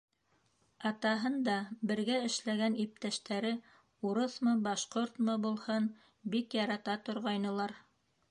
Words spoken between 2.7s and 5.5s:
иптәштәре, урыҫмы, башҡортмо